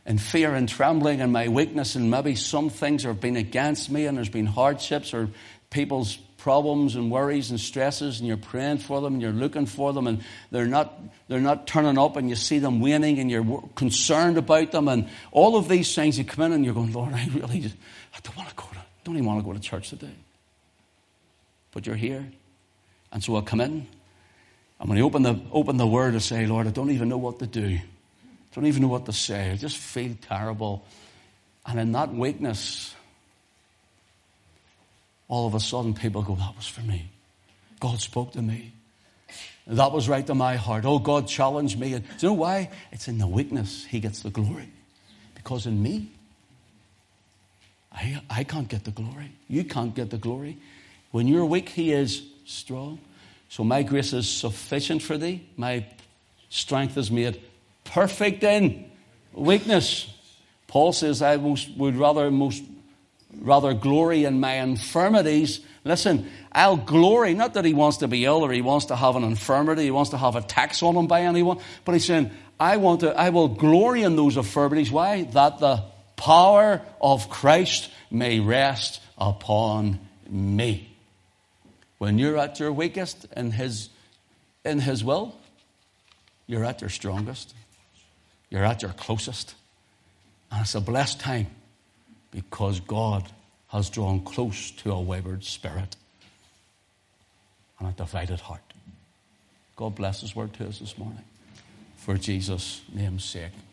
[0.06, 4.06] in fear and trembling and my weakness, and maybe some things have been against me,
[4.06, 5.30] and there's been hardships or
[5.70, 6.18] people's
[6.48, 10.08] problems and worries and stresses, and you're praying for them, and you're looking for them,
[10.08, 14.38] and they're not, they're not turning up, and you see them waning, and you're concerned
[14.38, 17.28] about them, and all of these things, you come in and you're going, Lord, I
[17.34, 17.76] really just,
[18.16, 20.16] I don't want to go to, don't even want to go to church today.
[21.74, 22.26] But you're here.
[23.12, 23.86] And so I come in,
[24.80, 27.18] and when I open the, open the word, I say, Lord, I don't even know
[27.18, 27.78] what to do
[28.50, 29.52] I don't even know what to say.
[29.52, 30.86] I just feel terrible.
[31.66, 32.95] And in that weakness,
[35.28, 37.09] all of a sudden people go, That was for me.
[37.80, 38.73] God spoke to me.
[39.67, 40.86] That was right to my heart.
[40.86, 41.93] Oh, God challenged me.
[41.93, 42.69] And do you know why?
[42.91, 44.71] It's in the weakness He gets the glory.
[45.36, 46.09] Because in me,
[47.91, 49.32] I, I can't get the glory.
[49.49, 50.57] You can't get the glory.
[51.11, 52.99] When you're weak, He is strong.
[53.49, 55.45] So my grace is sufficient for thee.
[55.57, 55.86] My
[56.49, 57.41] strength is made
[57.84, 58.89] perfect in
[59.34, 60.13] weakness.
[60.67, 62.63] Paul says, I most, would rather most
[63.40, 65.62] rather glory in my infirmities.
[65.84, 69.16] Listen, I'll glory, not that he wants to be ill or he wants to have
[69.16, 72.32] an infirmity, he wants to have a tax on him by anyone, but he's saying,
[72.60, 74.92] I want to, I will glory in those infirmities.
[74.92, 75.24] Why?
[75.24, 75.84] That the
[76.16, 80.90] power of Christ may rest upon me.
[82.00, 83.90] When you're at your weakest in his,
[84.66, 85.36] in his will,
[86.48, 87.54] you're at your strongest.
[88.50, 89.56] You're at your closest.
[90.52, 91.48] And it's a blessed time
[92.32, 93.23] because God
[93.69, 95.95] has drawn close to a wayward spirit
[97.80, 98.61] and a divided heart.
[99.75, 101.23] God bless His word to us this morning.
[101.97, 103.51] For Jesus' name's sake.